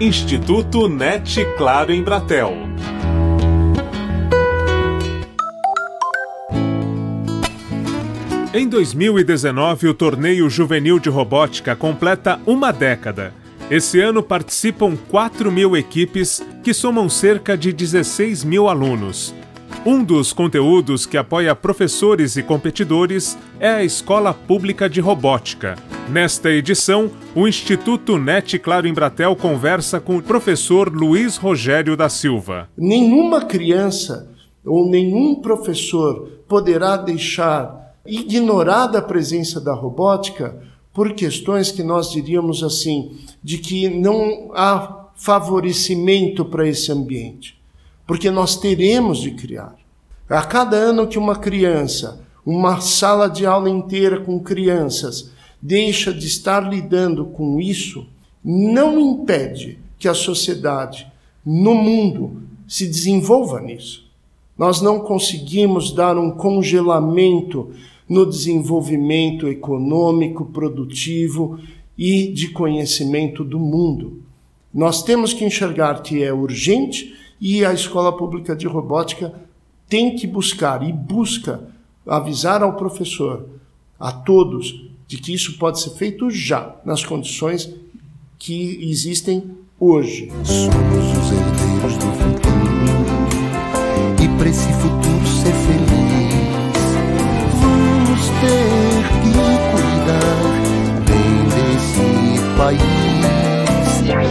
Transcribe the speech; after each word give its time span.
Instituto 0.00 0.88
NET 0.88 1.44
Claro 1.56 1.92
em 1.92 2.02
Bratel. 2.02 2.52
Em 8.52 8.68
2019, 8.68 9.86
o 9.86 9.94
torneio 9.94 10.50
juvenil 10.50 10.98
de 10.98 11.08
robótica 11.08 11.76
completa 11.76 12.40
uma 12.44 12.72
década. 12.72 13.32
Esse 13.70 14.00
ano 14.00 14.20
participam 14.20 14.96
4 14.96 15.52
mil 15.52 15.76
equipes 15.76 16.44
que 16.64 16.74
somam 16.74 17.08
cerca 17.08 17.56
de 17.56 17.72
16 17.72 18.42
mil 18.42 18.68
alunos. 18.68 19.32
Um 19.86 20.02
dos 20.02 20.32
conteúdos 20.32 21.04
que 21.04 21.14
apoia 21.14 21.54
professores 21.54 22.38
e 22.38 22.42
competidores 22.42 23.36
é 23.60 23.68
a 23.68 23.84
Escola 23.84 24.32
Pública 24.32 24.88
de 24.88 24.98
Robótica. 24.98 25.76
Nesta 26.08 26.50
edição, 26.50 27.10
o 27.34 27.46
Instituto 27.46 28.16
NET 28.16 28.58
Claro 28.60 28.88
Embratel 28.88 29.36
conversa 29.36 30.00
com 30.00 30.16
o 30.16 30.22
professor 30.22 30.90
Luiz 30.90 31.36
Rogério 31.36 31.98
da 31.98 32.08
Silva. 32.08 32.66
Nenhuma 32.78 33.44
criança 33.44 34.32
ou 34.64 34.88
nenhum 34.88 35.42
professor 35.42 36.30
poderá 36.48 36.96
deixar 36.96 37.94
ignorada 38.06 39.00
a 39.00 39.02
presença 39.02 39.60
da 39.60 39.74
robótica 39.74 40.62
por 40.94 41.12
questões 41.12 41.70
que 41.70 41.82
nós 41.82 42.10
diríamos 42.10 42.62
assim, 42.62 43.18
de 43.42 43.58
que 43.58 43.90
não 43.90 44.50
há 44.54 45.10
favorecimento 45.14 46.42
para 46.42 46.66
esse 46.66 46.90
ambiente 46.90 47.62
porque 48.06 48.30
nós 48.30 48.56
teremos 48.56 49.20
de 49.20 49.32
criar. 49.32 49.76
A 50.28 50.42
cada 50.42 50.76
ano 50.76 51.06
que 51.06 51.18
uma 51.18 51.36
criança, 51.36 52.24
uma 52.44 52.80
sala 52.80 53.28
de 53.28 53.46
aula 53.46 53.68
inteira 53.70 54.20
com 54.20 54.40
crianças, 54.40 55.30
deixa 55.60 56.12
de 56.12 56.26
estar 56.26 56.60
lidando 56.60 57.24
com 57.26 57.60
isso, 57.60 58.06
não 58.44 58.98
impede 58.98 59.78
que 59.98 60.08
a 60.08 60.14
sociedade 60.14 61.06
no 61.44 61.74
mundo 61.74 62.42
se 62.66 62.86
desenvolva 62.86 63.60
nisso. 63.60 64.04
Nós 64.56 64.80
não 64.80 65.00
conseguimos 65.00 65.92
dar 65.92 66.16
um 66.16 66.30
congelamento 66.30 67.70
no 68.08 68.26
desenvolvimento 68.26 69.48
econômico, 69.48 70.44
produtivo 70.46 71.58
e 71.96 72.28
de 72.28 72.48
conhecimento 72.48 73.42
do 73.42 73.58
mundo. 73.58 74.22
Nós 74.72 75.02
temos 75.02 75.32
que 75.32 75.44
enxergar 75.44 76.02
que 76.02 76.22
é 76.22 76.32
urgente 76.32 77.14
e 77.40 77.64
a 77.64 77.72
escola 77.72 78.16
pública 78.16 78.54
de 78.54 78.66
robótica 78.66 79.32
tem 79.88 80.16
que 80.16 80.26
buscar 80.26 80.82
e 80.82 80.92
busca 80.92 81.60
avisar 82.06 82.62
ao 82.62 82.74
professor, 82.74 83.46
a 83.98 84.12
todos, 84.12 84.88
de 85.06 85.16
que 85.18 85.32
isso 85.32 85.58
pode 85.58 85.80
ser 85.80 85.90
feito 85.90 86.30
já, 86.30 86.76
nas 86.84 87.04
condições 87.04 87.72
que 88.38 88.90
existem 88.90 89.56
hoje. 89.78 90.28
Somos 90.44 91.18
os 91.18 91.32
herdeiros 91.32 91.96
do 91.96 92.06
futuro 92.12 92.54
e 94.22 94.28
para 94.38 94.48
esse 94.48 94.72
futuro 94.74 95.26
ser 95.26 95.52
feliz, 95.52 95.84
vamos 97.60 98.28
ter 98.40 99.04
que 99.22 99.32
cuidar 99.70 100.44
bem 101.06 101.44
desse 101.48 102.56
país. 102.56 103.03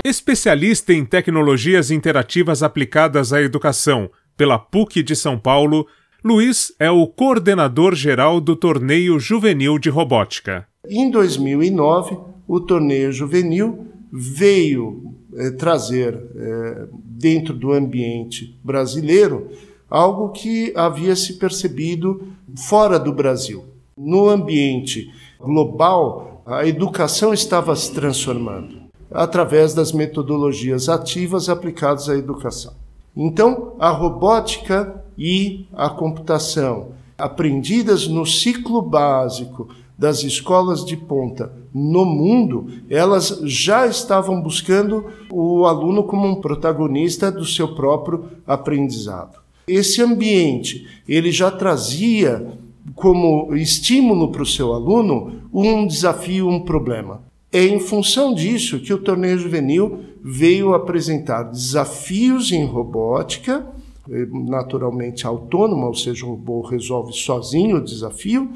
Especialista 0.05 0.91
em 0.91 1.05
tecnologias 1.05 1.89
interativas 1.89 2.61
aplicadas 2.61 3.31
à 3.31 3.41
educação 3.41 4.09
pela 4.35 4.59
PUC 4.59 5.01
de 5.01 5.15
São 5.15 5.39
Paulo, 5.39 5.87
Luiz 6.21 6.75
é 6.77 6.91
o 6.91 7.07
coordenador 7.07 7.95
geral 7.95 8.41
do 8.41 8.53
Torneio 8.53 9.17
Juvenil 9.17 9.79
de 9.79 9.89
Robótica. 9.89 10.67
Em 10.89 11.09
2009, 11.09 12.17
o 12.45 12.59
Torneio 12.59 13.13
Juvenil 13.13 13.87
veio 14.11 15.15
eh, 15.37 15.51
trazer 15.51 16.13
eh, 16.35 16.87
dentro 16.93 17.53
do 17.53 17.71
ambiente 17.71 18.59
brasileiro 18.61 19.51
algo 19.89 20.33
que 20.33 20.73
havia 20.75 21.15
se 21.15 21.35
percebido 21.39 22.27
fora 22.67 22.99
do 22.99 23.13
Brasil. 23.13 23.63
No 23.97 24.27
ambiente 24.27 25.09
global, 25.39 26.43
a 26.45 26.67
educação 26.67 27.33
estava 27.33 27.73
se 27.73 27.93
transformando 27.93 28.82
através 29.13 29.73
das 29.73 29.91
metodologias 29.91 30.89
ativas 30.89 31.47
aplicadas 31.47 32.09
à 32.09 32.15
educação. 32.15 32.73
Então, 33.15 33.73
a 33.79 33.89
robótica 33.89 35.03
e 35.17 35.65
a 35.71 35.89
computação, 35.89 36.89
aprendidas 37.17 38.07
no 38.07 38.25
ciclo 38.25 38.81
básico 38.81 39.69
das 39.97 40.23
escolas 40.23 40.83
de 40.83 40.97
ponta 40.97 41.53
no 41.73 42.03
mundo, 42.03 42.67
elas 42.89 43.39
já 43.43 43.85
estavam 43.85 44.41
buscando 44.41 45.05
o 45.31 45.65
aluno 45.65 46.03
como 46.03 46.27
um 46.27 46.41
protagonista 46.41 47.31
do 47.31 47.45
seu 47.45 47.75
próprio 47.75 48.25
aprendizado. 48.45 49.39
Esse 49.67 50.01
ambiente, 50.01 50.87
ele 51.07 51.31
já 51.31 51.49
trazia 51.51 52.45
como 52.95 53.55
estímulo 53.55 54.31
para 54.31 54.43
o 54.43 54.45
seu 54.45 54.73
aluno 54.73 55.43
um 55.53 55.87
desafio, 55.87 56.49
um 56.49 56.59
problema. 56.59 57.21
É 57.53 57.63
em 57.63 57.79
função 57.79 58.33
disso 58.33 58.79
que 58.79 58.91
o 58.91 58.97
torneio 58.97 59.37
juvenil 59.37 59.99
veio 60.23 60.73
apresentar 60.73 61.43
desafios 61.43 62.51
em 62.51 62.65
robótica, 62.65 63.63
eh, 64.09 64.25
naturalmente 64.31 65.27
autônoma, 65.27 65.85
ou 65.85 65.93
seja, 65.93 66.25
o 66.25 66.29
robô 66.29 66.61
resolve 66.61 67.13
sozinho 67.13 67.77
o 67.77 67.83
desafio, 67.83 68.51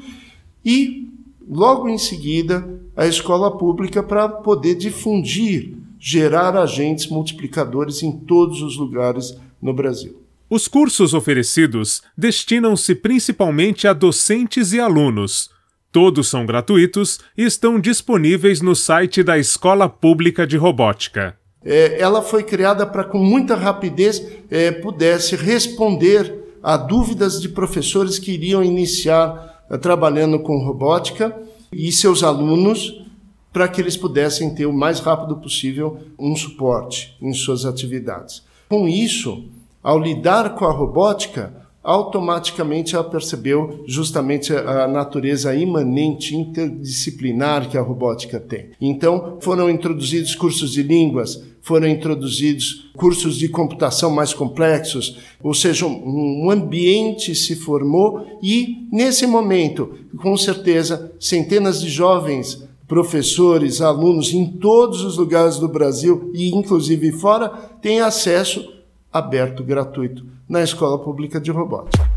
e 0.64 1.08
logo 1.48 1.88
em 1.88 1.96
seguida 1.96 2.68
a 2.96 3.06
escola 3.06 3.56
pública 3.56 4.02
para 4.02 4.28
poder 4.28 4.74
difundir, 4.74 5.76
gerar 5.96 6.56
agentes 6.56 7.06
multiplicadores 7.06 8.02
em 8.02 8.10
todos 8.10 8.62
os 8.62 8.76
lugares 8.76 9.38
no 9.62 9.72
Brasil. 9.72 10.20
Os 10.50 10.66
cursos 10.66 11.14
oferecidos 11.14 12.02
destinam-se 12.16 12.96
principalmente 12.96 13.86
a 13.86 13.92
docentes 13.92 14.72
e 14.72 14.80
alunos 14.80 15.56
Todos 15.90 16.28
são 16.28 16.44
gratuitos 16.44 17.18
e 17.36 17.44
estão 17.44 17.80
disponíveis 17.80 18.60
no 18.60 18.76
site 18.76 19.22
da 19.22 19.38
Escola 19.38 19.88
Pública 19.88 20.46
de 20.46 20.56
Robótica. 20.56 21.36
É, 21.64 22.00
ela 22.00 22.22
foi 22.22 22.42
criada 22.42 22.86
para, 22.86 23.04
com 23.04 23.18
muita 23.18 23.54
rapidez, 23.54 24.24
é, 24.50 24.70
pudesse 24.70 25.34
responder 25.34 26.58
a 26.62 26.76
dúvidas 26.76 27.40
de 27.40 27.48
professores 27.48 28.18
que 28.18 28.32
iriam 28.32 28.62
iniciar 28.62 29.64
é, 29.70 29.78
trabalhando 29.78 30.38
com 30.40 30.64
robótica 30.64 31.34
e 31.72 31.90
seus 31.90 32.22
alunos, 32.22 33.04
para 33.52 33.66
que 33.66 33.80
eles 33.80 33.96
pudessem 33.96 34.54
ter 34.54 34.66
o 34.66 34.72
mais 34.72 35.00
rápido 35.00 35.36
possível 35.36 35.98
um 36.18 36.36
suporte 36.36 37.16
em 37.20 37.32
suas 37.32 37.64
atividades. 37.64 38.42
Com 38.68 38.86
isso, 38.86 39.44
ao 39.82 39.98
lidar 39.98 40.54
com 40.54 40.66
a 40.66 40.72
robótica, 40.72 41.67
automaticamente 41.88 42.94
ela 42.94 43.02
percebeu 43.02 43.82
justamente 43.86 44.52
a 44.52 44.86
natureza 44.86 45.54
imanente 45.54 46.36
interdisciplinar 46.36 47.66
que 47.70 47.78
a 47.78 47.80
robótica 47.80 48.38
tem. 48.38 48.72
Então, 48.78 49.38
foram 49.40 49.70
introduzidos 49.70 50.34
cursos 50.34 50.72
de 50.72 50.82
línguas, 50.82 51.42
foram 51.62 51.88
introduzidos 51.88 52.90
cursos 52.94 53.38
de 53.38 53.48
computação 53.48 54.10
mais 54.10 54.34
complexos, 54.34 55.16
ou 55.42 55.54
seja, 55.54 55.86
um 55.86 56.50
ambiente 56.50 57.34
se 57.34 57.56
formou 57.56 58.22
e, 58.42 58.86
nesse 58.92 59.26
momento, 59.26 59.94
com 60.18 60.36
certeza, 60.36 61.10
centenas 61.18 61.80
de 61.80 61.88
jovens 61.88 62.68
professores, 62.86 63.80
alunos 63.80 64.32
em 64.34 64.46
todos 64.46 65.02
os 65.02 65.16
lugares 65.16 65.56
do 65.56 65.68
Brasil 65.68 66.30
e 66.34 66.54
inclusive 66.54 67.12
fora 67.12 67.48
têm 67.80 68.00
acesso 68.00 68.77
aberto 69.12 69.64
gratuito 69.64 70.26
na 70.48 70.62
Escola 70.62 70.98
Pública 70.98 71.40
de 71.40 71.50
Robótica. 71.50 72.08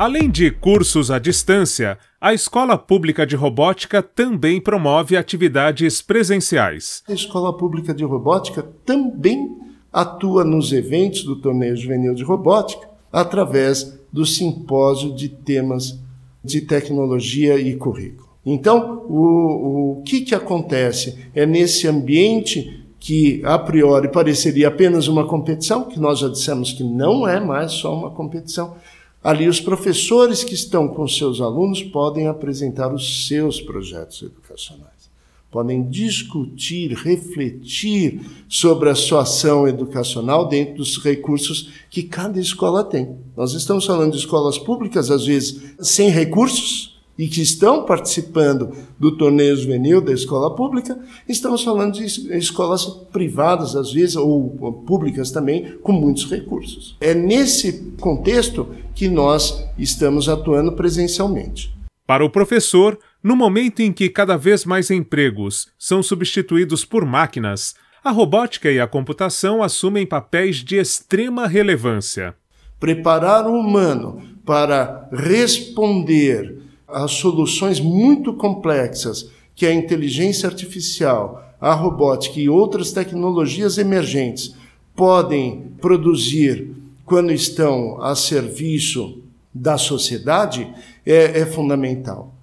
Além 0.00 0.30
de 0.30 0.50
cursos 0.50 1.10
à 1.10 1.18
distância, 1.18 1.98
a 2.18 2.32
Escola 2.32 2.78
Pública 2.78 3.26
de 3.26 3.36
Robótica 3.36 4.02
também 4.02 4.58
promove 4.58 5.14
atividades 5.14 6.00
presenciais. 6.00 7.02
A 7.06 7.12
Escola 7.12 7.54
Pública 7.54 7.92
de 7.92 8.02
Robótica 8.02 8.62
também 8.86 9.58
atua 9.92 10.42
nos 10.42 10.72
eventos 10.72 11.22
do 11.22 11.36
Torneio 11.36 11.76
Juvenil 11.76 12.14
de 12.14 12.24
Robótica 12.24 12.88
através 13.12 14.00
do 14.10 14.24
simpósio 14.24 15.14
de 15.14 15.28
temas 15.28 16.00
de 16.42 16.62
tecnologia 16.62 17.60
e 17.60 17.76
currículo. 17.76 18.29
Então, 18.44 19.04
o, 19.08 19.98
o 19.98 20.02
que, 20.02 20.22
que 20.22 20.34
acontece? 20.34 21.18
É 21.34 21.44
nesse 21.44 21.86
ambiente 21.86 22.80
que 22.98 23.40
a 23.44 23.58
priori 23.58 24.10
pareceria 24.10 24.68
apenas 24.68 25.08
uma 25.08 25.26
competição, 25.26 25.84
que 25.84 25.98
nós 25.98 26.18
já 26.18 26.28
dissemos 26.28 26.72
que 26.72 26.84
não 26.84 27.26
é 27.26 27.40
mais 27.40 27.72
só 27.72 27.94
uma 27.94 28.10
competição. 28.10 28.76
Ali, 29.22 29.48
os 29.48 29.60
professores 29.60 30.44
que 30.44 30.54
estão 30.54 30.88
com 30.88 31.06
seus 31.08 31.40
alunos 31.40 31.82
podem 31.82 32.26
apresentar 32.26 32.92
os 32.92 33.26
seus 33.26 33.60
projetos 33.60 34.22
educacionais, 34.22 35.10
podem 35.50 35.82
discutir, 35.88 36.92
refletir 36.92 38.20
sobre 38.48 38.88
a 38.88 38.94
sua 38.94 39.22
ação 39.22 39.68
educacional 39.68 40.48
dentro 40.48 40.76
dos 40.76 40.96
recursos 41.02 41.70
que 41.90 42.02
cada 42.02 42.40
escola 42.40 42.84
tem. 42.84 43.16
Nós 43.36 43.52
estamos 43.52 43.84
falando 43.84 44.12
de 44.12 44.18
escolas 44.18 44.58
públicas, 44.58 45.10
às 45.10 45.26
vezes, 45.26 45.74
sem 45.80 46.08
recursos, 46.08 46.99
e 47.20 47.28
que 47.28 47.42
estão 47.42 47.84
participando 47.84 48.74
do 48.98 49.14
torneio 49.14 49.54
juvenil 49.54 50.00
da 50.00 50.10
escola 50.10 50.56
pública, 50.56 50.98
estamos 51.28 51.62
falando 51.62 51.92
de 51.92 52.06
escolas 52.34 52.86
privadas, 53.12 53.76
às 53.76 53.92
vezes, 53.92 54.16
ou 54.16 54.82
públicas 54.86 55.30
também, 55.30 55.76
com 55.82 55.92
muitos 55.92 56.30
recursos. 56.30 56.96
É 56.98 57.12
nesse 57.12 57.92
contexto 58.00 58.74
que 58.94 59.06
nós 59.06 59.68
estamos 59.76 60.30
atuando 60.30 60.72
presencialmente. 60.72 61.70
Para 62.06 62.24
o 62.24 62.30
professor, 62.30 62.98
no 63.22 63.36
momento 63.36 63.80
em 63.80 63.92
que 63.92 64.08
cada 64.08 64.38
vez 64.38 64.64
mais 64.64 64.90
empregos 64.90 65.68
são 65.78 66.02
substituídos 66.02 66.86
por 66.86 67.04
máquinas, 67.04 67.74
a 68.02 68.10
robótica 68.10 68.72
e 68.72 68.80
a 68.80 68.86
computação 68.86 69.62
assumem 69.62 70.06
papéis 70.06 70.64
de 70.64 70.76
extrema 70.76 71.46
relevância. 71.46 72.34
Preparar 72.80 73.46
o 73.46 73.52
humano 73.52 74.22
para 74.42 75.06
responder 75.12 76.69
às 76.92 77.12
soluções 77.12 77.80
muito 77.80 78.32
complexas 78.32 79.30
que 79.54 79.66
a 79.66 79.74
inteligência 79.74 80.48
artificial, 80.48 81.44
a 81.60 81.74
robótica 81.74 82.40
e 82.40 82.48
outras 82.48 82.92
tecnologias 82.92 83.78
emergentes 83.78 84.54
podem 84.94 85.72
produzir 85.80 86.74
quando 87.04 87.32
estão 87.32 88.00
a 88.00 88.14
serviço 88.14 89.18
da 89.52 89.76
sociedade 89.76 90.72
é, 91.04 91.40
é 91.40 91.46
fundamental. 91.46 92.34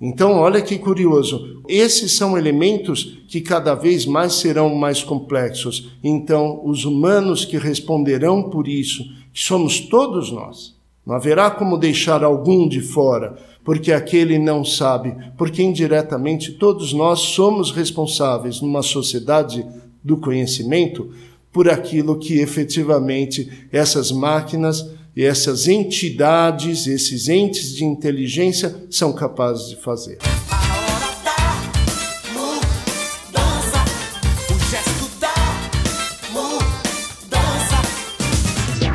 Então, 0.00 0.34
olha 0.36 0.62
que 0.62 0.78
curioso. 0.78 1.60
Esses 1.66 2.12
são 2.12 2.38
elementos 2.38 3.18
que 3.26 3.40
cada 3.40 3.74
vez 3.74 4.06
mais 4.06 4.34
serão 4.34 4.74
mais 4.74 5.02
complexos. 5.02 5.90
Então, 6.02 6.60
os 6.64 6.84
humanos 6.84 7.44
que 7.44 7.58
responderão 7.58 8.44
por 8.44 8.68
isso, 8.68 9.04
que 9.32 9.40
somos 9.42 9.80
todos 9.80 10.30
nós, 10.30 10.76
não 11.04 11.16
haverá 11.16 11.50
como 11.50 11.76
deixar 11.76 12.22
algum 12.22 12.68
de 12.68 12.80
fora, 12.80 13.36
porque 13.68 13.92
aquele 13.92 14.38
não 14.38 14.64
sabe, 14.64 15.14
porque 15.36 15.62
indiretamente 15.62 16.52
todos 16.52 16.94
nós 16.94 17.20
somos 17.20 17.70
responsáveis 17.70 18.62
numa 18.62 18.82
sociedade 18.82 19.62
do 20.02 20.16
conhecimento 20.16 21.10
por 21.52 21.68
aquilo 21.68 22.18
que 22.18 22.40
efetivamente 22.40 23.68
essas 23.70 24.10
máquinas 24.10 24.90
e 25.14 25.22
essas 25.22 25.68
entidades, 25.68 26.86
esses 26.86 27.28
entes 27.28 27.74
de 27.74 27.84
inteligência 27.84 28.74
são 28.88 29.12
capazes 29.12 29.68
de 29.68 29.76
fazer. 29.76 30.16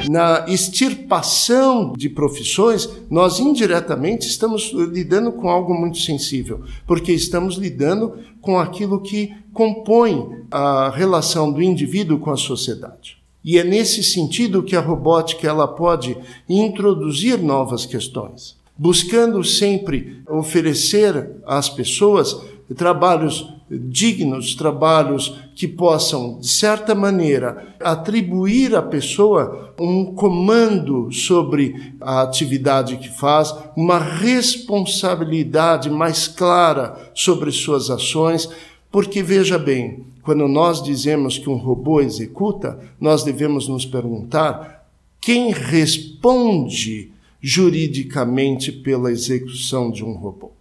Na 0.10 0.46
extirpação 0.48 1.94
de 1.94 2.10
profissões, 2.10 2.90
nós 3.10 3.40
indiretamente 3.40 4.28
estamos 4.28 4.72
lidando 4.74 5.32
com 5.32 5.50
algo 5.50 5.74
muito 5.74 5.98
sensível, 5.98 6.62
porque 6.86 7.12
estamos 7.12 7.56
lidando 7.56 8.18
com 8.42 8.60
aquilo 8.60 9.02
que 9.02 9.34
compõe 9.54 10.44
a 10.52 10.90
relação 10.90 11.52
do 11.52 11.62
indivíduo 11.62 12.20
com 12.20 12.32
a 12.32 12.38
sociedade. 12.38 13.18
E 13.44 13.58
é 13.58 13.64
nesse 13.64 14.04
sentido 14.04 14.64
que 14.64 14.76
a 14.76 14.82
robótica 14.82 15.48
ela 15.48 15.68
pode 15.68 16.18
introduzir 16.48 17.38
novas 17.38 17.86
questões, 17.86 18.56
buscando 18.78 19.44
sempre 19.44 20.22
oferecer 20.28 21.32
às 21.46 21.70
pessoas 21.70 22.42
trabalhos 22.76 23.54
dignos, 23.70 24.56
trabalhos 24.56 25.36
que 25.56 25.68
possam, 25.68 26.40
de 26.40 26.48
certa 26.48 26.94
maneira, 26.94 27.76
atribuir 27.80 28.76
à 28.76 28.82
pessoa 28.82 29.74
um 29.80 30.14
comando 30.14 31.12
sobre 31.12 31.94
a 32.00 32.22
atividade 32.22 32.98
que 32.98 33.10
faz, 33.10 33.54
uma 33.76 33.98
responsabilidade 33.98 35.90
mais 35.90 36.28
clara 36.28 37.12
sobre 37.14 37.52
suas 37.52 37.90
ações, 37.90 38.50
porque 38.92 39.24
veja 39.24 39.58
bem, 39.58 40.06
quando 40.22 40.48
nós 40.48 40.82
dizemos 40.82 41.38
que 41.38 41.50
um 41.50 41.58
robô 41.58 42.00
executa, 42.00 42.80
nós 43.00 43.24
devemos 43.24 43.68
nos 43.68 43.86
perguntar 43.86 44.88
quem 45.20 45.52
responde 45.52 47.12
juridicamente 47.42 48.72
pela 48.72 49.12
execução 49.12 49.92
de 49.92 50.04
um 50.04 50.14
robô. 50.14 50.52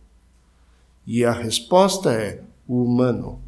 E 1.06 1.24
a 1.24 1.32
resposta 1.32 2.12
é 2.12 2.40
o 2.66 2.82
humano. 2.84 3.40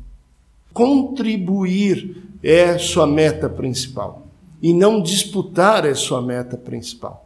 Contribuir 0.72 2.22
é 2.42 2.76
sua 2.78 3.06
meta 3.06 3.48
principal 3.48 4.26
e 4.60 4.72
não 4.72 5.02
disputar 5.02 5.84
é 5.84 5.94
sua 5.94 6.20
meta 6.20 6.56
principal. 6.56 7.24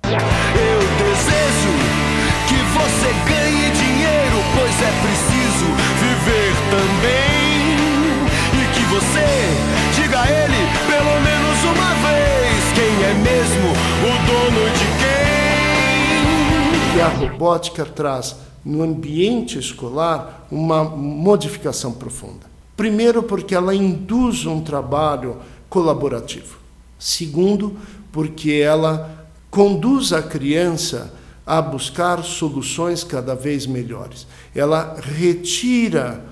A 17.09 17.11
robótica 17.11 17.87
traz 17.87 18.37
no 18.65 18.83
ambiente 18.83 19.59
escolar 19.59 20.47
uma 20.51 20.85
modificação 20.85 21.93
profunda. 21.93 22.47
Primeiro, 22.77 23.23
porque 23.23 23.55
ela 23.55 23.75
induz 23.75 24.45
um 24.45 24.61
trabalho 24.61 25.39
colaborativo. 25.71 26.59
Segundo, 26.99 27.77
porque 28.13 28.53
ela 28.53 29.27
conduz 29.51 30.13
a 30.13 30.23
criança 30.23 31.15
a 31.47 31.63
buscar 31.63 32.23
soluções 32.23 33.03
cada 33.03 33.35
vez 33.35 33.67
melhores. 33.67 34.27
Ela 34.55 34.97
retira 35.01 36.23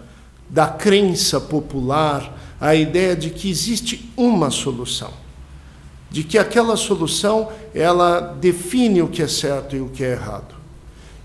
da 0.48 0.68
crença 0.68 1.40
popular 1.40 2.36
a 2.60 2.74
ideia 2.74 3.16
de 3.16 3.30
que 3.30 3.48
existe 3.48 4.12
uma 4.16 4.50
solução, 4.50 5.12
de 6.10 6.22
que 6.22 6.36
aquela 6.36 6.76
solução 6.76 7.48
ela 7.74 8.20
define 8.20 9.00
o 9.00 9.08
que 9.08 9.22
é 9.22 9.28
certo 9.28 9.74
e 9.74 9.80
o 9.80 9.88
que 9.88 10.04
é 10.04 10.12
errado. 10.12 10.55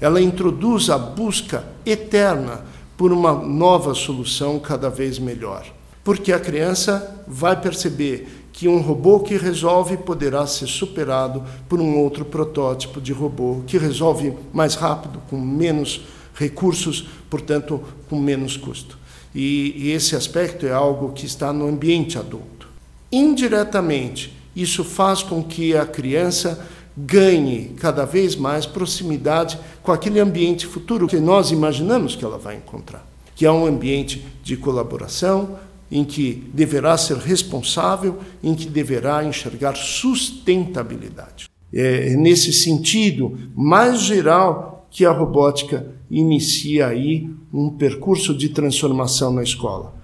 Ela 0.01 0.19
introduz 0.19 0.89
a 0.89 0.97
busca 0.97 1.63
eterna 1.85 2.65
por 2.97 3.13
uma 3.13 3.33
nova 3.33 3.93
solução 3.93 4.59
cada 4.59 4.89
vez 4.89 5.19
melhor. 5.19 5.65
Porque 6.03 6.33
a 6.33 6.39
criança 6.39 7.23
vai 7.27 7.59
perceber 7.59 8.41
que 8.51 8.67
um 8.67 8.81
robô 8.81 9.19
que 9.19 9.37
resolve 9.37 9.97
poderá 9.97 10.45
ser 10.45 10.67
superado 10.67 11.43
por 11.69 11.79
um 11.79 11.97
outro 11.97 12.25
protótipo 12.25 12.99
de 12.99 13.13
robô 13.13 13.61
que 13.65 13.77
resolve 13.77 14.33
mais 14.51 14.75
rápido, 14.75 15.21
com 15.29 15.39
menos 15.39 16.01
recursos, 16.33 17.07
portanto, 17.29 17.81
com 18.09 18.19
menos 18.19 18.57
custo. 18.57 18.97
E, 19.33 19.73
e 19.77 19.91
esse 19.91 20.15
aspecto 20.15 20.65
é 20.65 20.71
algo 20.71 21.13
que 21.13 21.25
está 21.25 21.53
no 21.53 21.67
ambiente 21.67 22.17
adulto. 22.17 22.67
Indiretamente, 23.11 24.35
isso 24.55 24.83
faz 24.83 25.23
com 25.23 25.43
que 25.43 25.75
a 25.75 25.85
criança 25.85 26.67
ganhe 26.97 27.73
cada 27.77 28.05
vez 28.05 28.35
mais 28.35 28.65
proximidade 28.65 29.57
com 29.81 29.91
aquele 29.91 30.19
ambiente 30.19 30.65
futuro 30.65 31.07
que 31.07 31.17
nós 31.17 31.51
imaginamos 31.51 32.15
que 32.15 32.25
ela 32.25 32.37
vai 32.37 32.57
encontrar, 32.57 33.05
que 33.35 33.45
é 33.45 33.51
um 33.51 33.65
ambiente 33.65 34.25
de 34.43 34.57
colaboração, 34.57 35.57
em 35.91 36.05
que 36.05 36.49
deverá 36.53 36.97
ser 36.97 37.17
responsável, 37.17 38.19
em 38.41 38.55
que 38.55 38.67
deverá 38.67 39.23
enxergar 39.23 39.75
sustentabilidade. 39.75 41.49
É 41.73 42.15
nesse 42.15 42.51
sentido 42.53 43.37
mais 43.55 44.01
geral 44.01 44.87
que 44.89 45.05
a 45.05 45.11
robótica 45.11 45.87
inicia 46.09 46.87
aí 46.87 47.29
um 47.53 47.69
percurso 47.69 48.35
de 48.37 48.49
transformação 48.49 49.33
na 49.33 49.43
escola. 49.43 50.00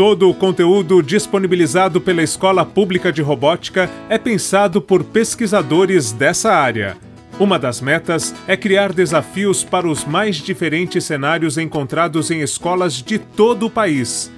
Todo 0.00 0.30
o 0.30 0.34
conteúdo 0.34 1.02
disponibilizado 1.02 2.00
pela 2.00 2.22
Escola 2.22 2.64
Pública 2.64 3.12
de 3.12 3.20
Robótica 3.20 3.90
é 4.08 4.16
pensado 4.16 4.80
por 4.80 5.04
pesquisadores 5.04 6.10
dessa 6.10 6.54
área. 6.54 6.96
Uma 7.38 7.58
das 7.58 7.82
metas 7.82 8.34
é 8.48 8.56
criar 8.56 8.94
desafios 8.94 9.62
para 9.62 9.86
os 9.86 10.06
mais 10.06 10.36
diferentes 10.36 11.04
cenários 11.04 11.58
encontrados 11.58 12.30
em 12.30 12.40
escolas 12.40 12.94
de 12.94 13.18
todo 13.18 13.66
o 13.66 13.70
país. 13.70 14.32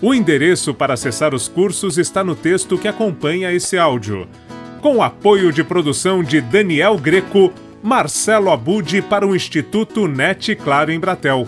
O 0.00 0.14
endereço 0.14 0.72
para 0.72 0.94
acessar 0.94 1.34
os 1.34 1.48
cursos 1.48 1.98
está 1.98 2.22
no 2.22 2.36
texto 2.36 2.78
que 2.78 2.86
acompanha 2.86 3.50
esse 3.50 3.76
áudio 3.76 4.28
com 4.80 5.02
apoio 5.02 5.52
de 5.52 5.64
produção 5.64 6.22
de 6.22 6.40
Daniel 6.40 6.96
Greco, 6.96 7.52
Marcelo 7.82 8.52
Abude 8.52 9.02
para 9.02 9.26
o 9.26 9.34
Instituto 9.34 10.06
NET 10.06 10.54
Claro 10.54 10.92
em 10.92 11.00
Bratel. 11.00 11.44